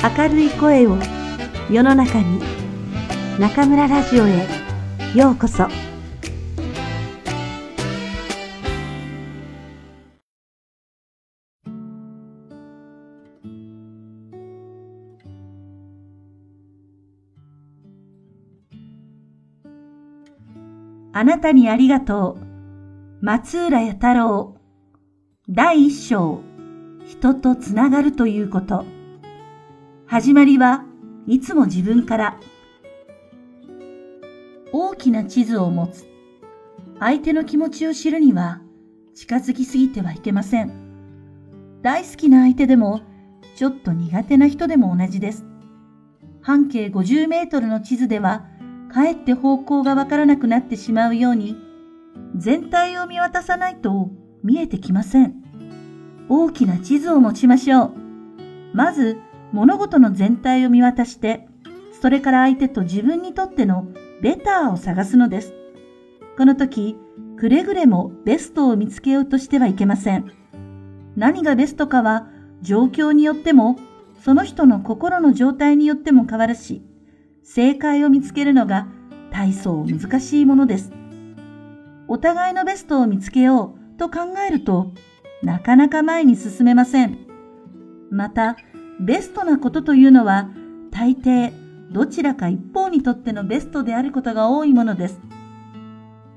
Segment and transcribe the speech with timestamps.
[0.00, 0.96] 明るい声を
[1.68, 2.40] 世の中に
[3.40, 4.46] 中村ラジオへ
[5.12, 5.64] ようこそ。
[21.12, 23.24] あなたにありがとう。
[23.24, 24.54] 松浦弥太郎。
[25.48, 26.40] 第一章。
[27.04, 28.97] 人とつながるということ。
[30.08, 30.84] 始まりは
[31.26, 32.40] いつも自分から
[34.72, 36.06] 大きな地図を持つ
[36.98, 38.60] 相手の気持ちを知るには
[39.14, 43.02] 近づきすぎてはいけません大好きな相手でも
[43.54, 45.44] ちょっと苦手な人でも同じです
[46.40, 48.46] 半径50メートルの地図では
[48.90, 51.56] かえって方向がわからなくなってしまうように
[52.34, 54.10] 全体を見渡さないと
[54.42, 55.34] 見えてきません。
[56.28, 57.92] 大きな地図を持ちましょう。
[58.74, 59.18] まず、
[59.52, 61.48] 物事の全体を見渡して、
[62.00, 63.88] それから相手と自分にとっての
[64.22, 65.54] ベターを探すのです。
[66.36, 66.96] この時、
[67.36, 70.30] くれぐれもベストを見つけようとしてはいけません。
[71.16, 72.28] 何がベストかは
[72.62, 73.76] 状況によっても、
[74.22, 76.82] その人の心の状態によっても変わるし、
[77.42, 78.88] 正解を見つけるのが
[79.30, 80.92] 大層難しいものです。
[82.08, 84.92] お互いのベストを見つけようと考えると、
[85.42, 87.18] なかなか前に進めません。
[88.10, 88.56] また、
[89.00, 90.48] ベストなことというのは、
[90.90, 91.52] 大抵、
[91.92, 95.20] どちらか一方にとってのベストであることが多いものです。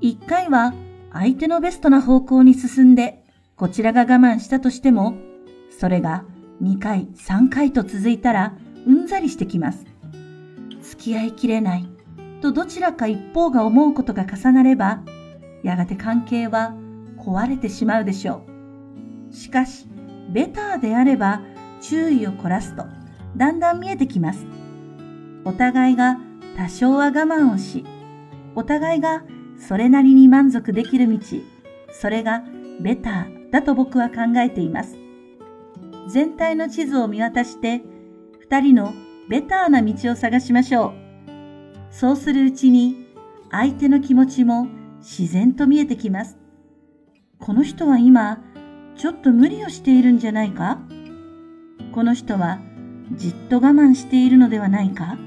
[0.00, 0.74] 一回は
[1.12, 3.24] 相手のベストな方向に進んで、
[3.56, 5.14] こちらが我慢したとしても、
[5.78, 6.24] それが
[6.62, 8.54] 2回、3回と続いたら、
[8.86, 9.84] うんざりしてきます。
[10.82, 11.88] 付き合いきれない
[12.40, 15.02] とどちらか一方が思うことが重なれば、
[15.62, 16.74] やがて関係は
[17.18, 18.42] 壊れてしまうでしょ
[19.30, 19.34] う。
[19.34, 19.86] しかし、
[20.30, 21.42] ベターであれば
[21.82, 22.84] 注意を凝らすと
[23.36, 24.46] だんだん見えてきます。
[25.44, 26.18] お互いが
[26.56, 27.84] 多少は我慢をし、
[28.54, 29.24] お互いが
[29.58, 31.18] それなりに満足できる道、
[31.90, 32.44] それが
[32.80, 34.96] ベターだと僕は考えています。
[36.08, 37.82] 全体の地図を見渡して、
[38.40, 38.92] 二人の
[39.28, 40.92] ベターな道を探しましょう。
[41.90, 43.06] そうするうちに、
[43.50, 44.68] 相手の気持ちも
[44.98, 46.38] 自然と見えてきます。
[47.38, 48.42] この人は今、
[48.96, 50.80] ちょっと無理をしているんじゃないか？
[51.92, 52.58] この人は
[53.12, 55.18] じっと我慢しているのではないか？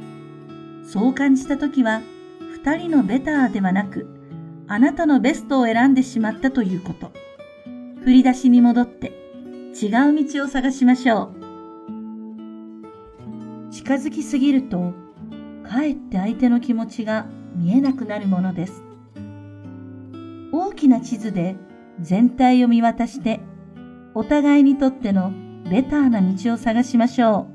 [0.83, 2.01] そう感じたときは、
[2.53, 4.07] 二人のベターではなく、
[4.67, 7.11] あなたのベストを選んでしまったということ。
[8.03, 9.13] 振り出しに戻って
[9.79, 11.31] 違う道を探しましょ
[13.69, 13.71] う。
[13.71, 14.93] 近づきすぎると、
[15.63, 18.83] かえって相手の気持ちが見えなくなるものです。
[20.51, 21.55] 大きな地図で
[21.99, 23.39] 全体を見渡して
[24.15, 25.31] お互いにとっての
[25.69, 27.47] ベターな道を探しましょ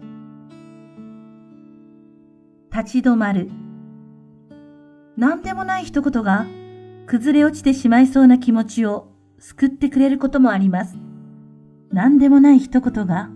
[2.72, 2.76] う。
[2.76, 3.48] 立ち止まる。
[5.16, 6.46] 何でもない一言が
[7.06, 10.96] 崩れ落ちてしまいそうな気持ちを救ってくれることもあります。
[11.92, 13.30] 何でもない一言が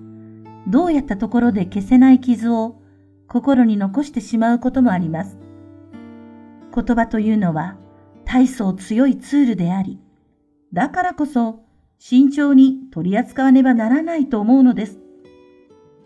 [0.66, 2.80] どうやったところで消せない傷を
[3.28, 5.38] 心に残してしまうこともあります。
[6.74, 7.76] 言葉というのは
[8.24, 10.00] 大層強いツールであり、
[10.72, 11.63] だからこそ
[12.06, 14.98] 慎重に取り扱わねばならないと思うのです。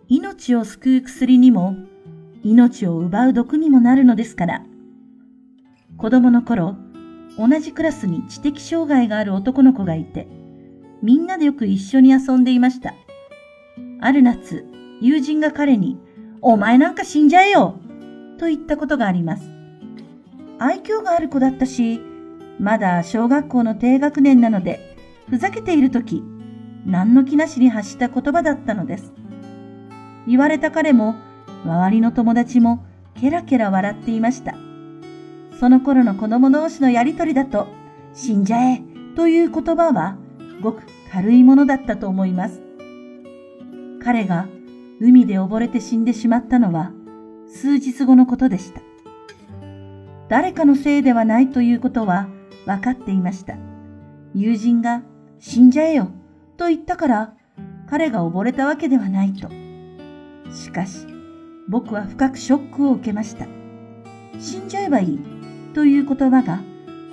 [0.07, 1.75] 命を救う薬にも、
[2.45, 4.65] 命を奪う毒にもなるのですから。
[5.97, 6.77] 子供の頃、
[7.37, 10.29] 同じクラスに知的障害がある男の子がいて、
[11.03, 12.95] みんなでよく一緒に遊んでいました。
[14.01, 14.65] ある夏、
[15.01, 15.99] 友人が彼に、
[16.43, 17.75] お前なんか死んじゃえよ
[18.39, 19.51] と言ったことがあります。
[20.61, 22.01] 愛嬌がある子だったし、
[22.61, 24.88] まだ小学校の低学年なので、
[25.31, 26.23] ふざけているとき、
[26.87, 29.13] 何の気なしに発した言葉だったのです。
[30.27, 31.17] 言われた彼も、
[31.65, 32.85] 周りの友達も、
[33.21, 34.55] ケラケラ笑っていました。
[35.59, 37.67] その頃の子供同士のやりとりだと、
[38.15, 38.83] 死んじゃえ
[39.17, 40.17] という言葉は、
[40.63, 42.63] ごく軽いものだったと思います。
[44.03, 44.49] 彼が
[45.01, 46.93] 海で溺れて死んでしまったのは、
[47.49, 48.81] 数日後のことでした。
[50.29, 52.29] 誰かのせいではないということは
[52.67, 53.57] 分かっていました。
[54.35, 55.03] 友人が
[55.39, 56.09] 死んじゃえよ
[56.57, 57.35] と言ったから
[57.89, 59.49] 彼が溺れたわけではないと。
[60.53, 61.07] しかし
[61.69, 63.47] 僕は深くショックを受けました。
[64.39, 65.21] 死んじゃえばいい
[65.75, 66.61] という言葉が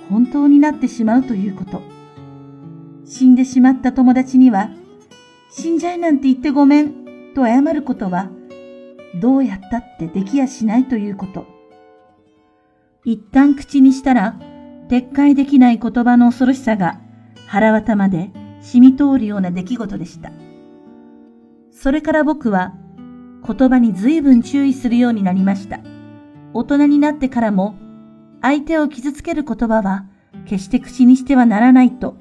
[0.08, 1.82] 本当になってしまうということ。
[3.04, 4.70] 死んでしまった友達には
[5.50, 8.30] 死んじゃえなんて言ってごめんと謝ることは
[9.20, 11.46] どうやったってできやしないということ。
[13.04, 14.36] 一旦口にしたら
[14.88, 17.00] 撤回できない言葉の恐ろしさが
[17.46, 20.32] 腹渡まで染み通るような出来事でした。
[21.70, 22.74] それから僕は
[23.46, 25.80] 言葉に随分注意するようになりました。
[26.52, 27.76] 大人になってからも
[28.42, 30.06] 相手を傷つける言葉は
[30.46, 32.16] 決して口にしてはならないと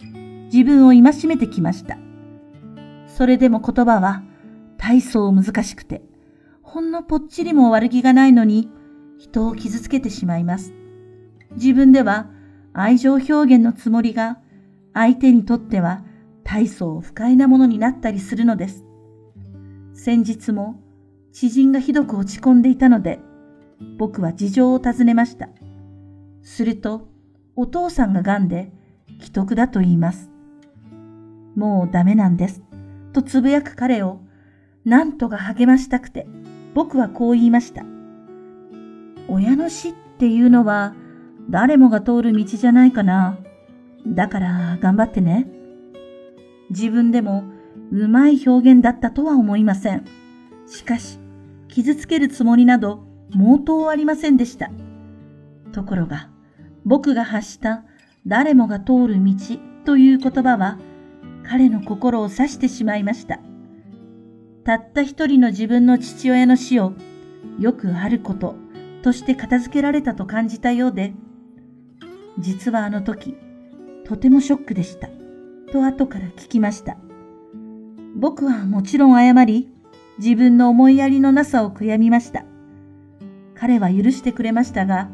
[0.52, 1.98] 自分を戒めてきました。
[3.08, 4.24] それでも言葉は
[4.78, 6.04] 大層難しくて、
[6.62, 8.70] ほんのぽっちりも悪気がないのに
[9.18, 10.74] 人を傷つけてしまいます。
[11.52, 12.28] 自分では
[12.74, 14.40] 愛情表現のつもりが
[14.96, 16.04] 相手にとっては
[16.44, 18.84] 大層不快なものになったりするのです。
[19.94, 20.82] 先日も
[21.34, 23.20] 知人がひどく落ち込んでいたので、
[23.98, 25.50] 僕は事情を尋ねました。
[26.42, 27.10] すると、
[27.58, 28.72] お父さんが癌で、
[29.20, 30.32] 既得だと言います。
[31.56, 32.64] もうダメなんです。
[33.12, 34.22] とつぶやく彼を、
[34.86, 36.26] なんとか励ましたくて、
[36.74, 37.84] 僕はこう言いました。
[39.28, 40.96] 親の死っていうのは、
[41.50, 43.38] 誰もが通る道じゃないかな。
[44.08, 45.48] だから頑張ってね。
[46.70, 47.44] 自分でも
[47.92, 50.06] うまい表現だったとは思いません。
[50.68, 51.20] しかし、
[51.68, 54.72] 傷つけるつもりなど毛頭ありませんでした。
[55.72, 56.30] ところが、
[56.86, 57.84] 僕が発した
[58.26, 59.34] 誰もが通る道
[59.86, 60.78] という言葉は
[61.44, 63.40] 彼の心を刺してしまいました。
[64.64, 66.94] たった一人の自分の父親の死を
[67.60, 68.56] よくあること
[69.04, 71.14] として片付けられたと感じたようで、
[72.40, 73.36] 実はあの時、
[74.06, 75.10] とてもショックでした。
[75.72, 76.98] と後から聞きました。
[78.16, 79.70] 僕はもちろん謝り、
[80.20, 82.46] 自分の思いやりのなさを悔やみました。
[83.56, 85.10] 彼は許してくれましたが、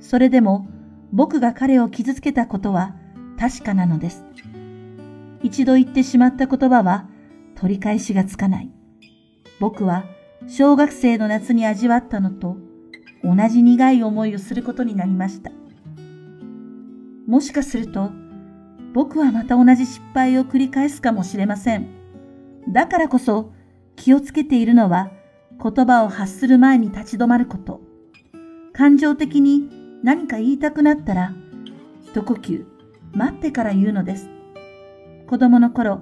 [0.00, 0.68] それでも
[1.12, 2.96] 僕が彼を傷つけたことは
[3.38, 4.24] 確かなのです。
[5.42, 7.08] 一度言ってしまった言葉は
[7.54, 8.70] 取り返しがつかない。
[9.60, 10.04] 僕は
[10.48, 12.56] 小学生の夏に味わったのと
[13.22, 15.50] 同じ苦い思いをすることになりました。
[17.28, 18.10] もしかすると
[18.92, 21.86] 僕はまた同じ失敗を繰り返すかもしれません。
[22.68, 23.52] だからこそ
[23.94, 25.10] 気をつけているのは
[25.62, 27.80] 言葉を発する前に立ち止まること。
[28.72, 29.68] 感情的に
[30.02, 31.32] 何か言いたくなったら、
[32.04, 32.64] 一呼吸、
[33.12, 34.30] 待ってから言うのです。
[35.26, 36.00] 子供の頃、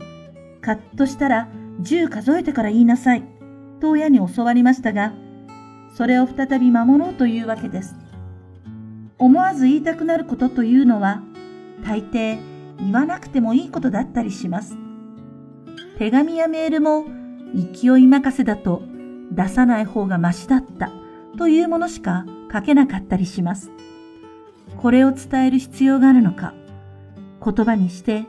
[0.60, 1.48] カッとしたら
[1.80, 3.22] 10数えてから言いなさい、
[3.80, 5.14] と親に教わりましたが、
[5.94, 7.96] それを再び守ろうというわけです。
[9.18, 11.22] 思わず言いたくなることというのは、
[11.84, 12.38] 大抵
[12.78, 14.76] 言わなくてもいいことだったりします。
[15.98, 17.06] 手紙やメールも
[17.54, 18.82] 勢い任せだと
[19.32, 20.92] 出さない方がましだった
[21.38, 23.70] というものしか書けなかったりします。
[24.76, 26.52] これを伝える必要があるのか、
[27.42, 28.26] 言葉にして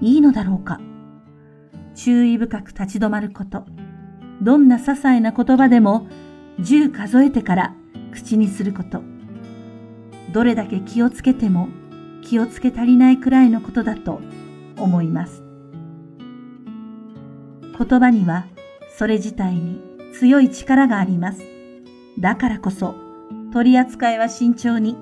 [0.00, 0.80] いいのだろうか。
[1.96, 3.66] 注意深く立ち止まること。
[4.40, 6.06] どんな些細な言葉でも
[6.60, 7.74] 10数えてから
[8.12, 9.17] 口にすること。
[10.32, 11.68] どれだけ気をつけても
[12.22, 14.20] 気をつけ足りないくらいのことだと
[14.76, 15.42] 思います。
[17.78, 18.46] 言葉には
[18.96, 19.80] それ自体に
[20.12, 21.42] 強い力があります。
[22.18, 22.94] だからこそ
[23.52, 24.96] 取り扱いは慎重に。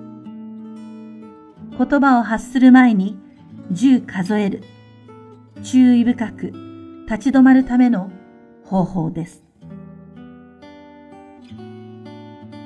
[1.78, 3.18] 言葉を発する前に
[3.72, 4.62] 10数える。
[5.62, 6.52] 注意深く
[7.08, 8.10] 立ち止まるための
[8.64, 9.42] 方法です。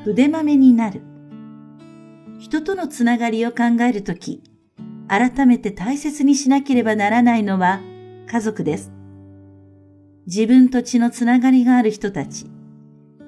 [0.05, 1.03] 筆豆になる。
[2.41, 4.43] 人とのつながりを考えるとき、
[5.09, 7.81] 改めて大切にしなければならないのは
[8.27, 8.91] 家族です。
[10.27, 12.47] 自分と血のつながりがある人たち、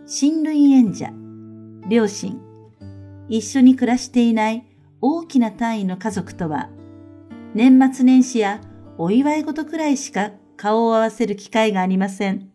[0.07, 1.13] 親類縁者、
[1.91, 2.41] 両親、
[3.29, 4.65] 一緒に暮らしていない
[5.03, 6.71] 大きな単位の家族とは、
[7.55, 8.63] 年末年始や
[8.97, 12.51] お祝い事くらいしか顔を合わせる機会がありません。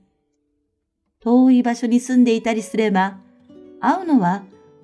[1.20, 3.20] 遠い場所に住んでいたりすれば、
[3.80, 4.42] 会うのは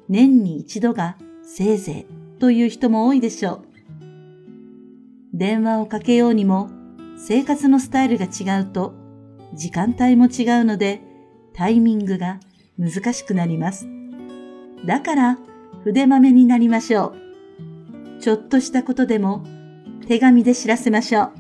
[0.08, 3.62] 年に一度がせいぜいという人も多いでしょう。
[5.34, 6.70] 電話をかけようにも
[7.18, 8.94] 生活のスタイルが違うと
[9.54, 11.02] 時間帯も違うので
[11.54, 12.40] タイミングが
[12.78, 13.88] 難しくなります。
[14.86, 15.38] だから
[15.84, 17.14] 筆豆になりましょ
[18.20, 18.22] う。
[18.22, 19.44] ちょっとしたことでも
[20.08, 21.32] 手紙で知らせましょう。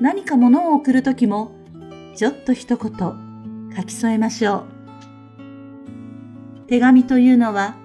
[0.00, 1.52] 何か物を送るときも
[2.14, 4.66] ちょっと一言書き添えましょ
[6.66, 6.66] う。
[6.66, 7.76] 手紙というのは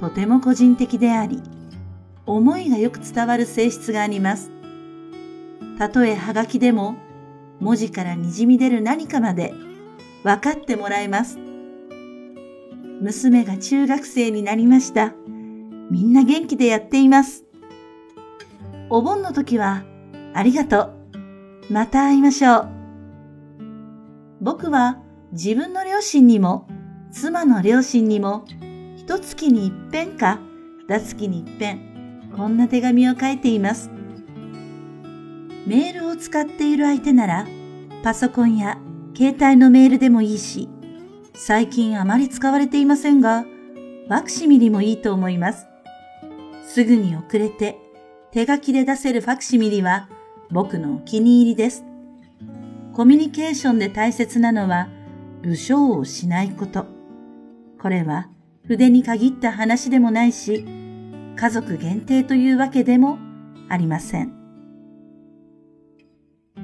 [0.00, 1.42] とても個人的であり、
[2.24, 4.50] 思いがよく伝わる性質があります。
[5.76, 6.96] たとえはがきでも
[7.60, 9.52] 文字から滲み出る何かまで
[10.24, 11.38] 分かってもらえます。
[13.02, 15.12] 娘が中学生になりました。
[15.90, 17.44] みんな元気でやっています。
[18.88, 19.84] お盆の時は
[20.32, 20.94] ありがと
[21.68, 21.72] う。
[21.72, 22.68] また会いましょう。
[24.40, 24.98] 僕は
[25.32, 26.66] 自分の両親にも
[27.12, 28.46] 妻の両親にも
[29.10, 30.38] 一月に一遍か
[30.86, 33.90] 二月に一遍こんな手紙を書いています。
[35.66, 37.44] メールを使っている相手なら、
[38.04, 38.78] パソコンや
[39.16, 40.68] 携帯のメールでもいいし、
[41.34, 45.66] 最近あまり使われていませんが、ファクシミリもいいと思います。
[46.64, 47.78] すぐに遅れて
[48.30, 50.08] 手書きで出せるファクシミリは
[50.52, 51.84] 僕のお気に入りです。
[52.94, 54.88] コミュニケーションで大切なのは
[55.42, 56.86] 武将をしないこと。
[57.80, 58.28] これは
[58.70, 60.64] 筆に限った話でもないし、
[61.34, 63.18] 家族限定というわけでも
[63.68, 64.32] ありません。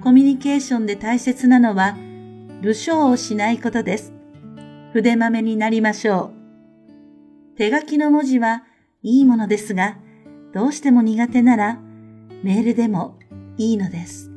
[0.01, 1.97] コミュニケーションで大切なのは
[2.63, 4.13] 武将をしないことです。
[4.93, 6.31] 筆豆になりましょ
[7.55, 7.57] う。
[7.57, 8.63] 手書きの文字は
[9.03, 9.97] いいものですが、
[10.55, 11.81] どうしても苦手なら
[12.45, 13.19] メールでも
[13.59, 14.36] いいのです。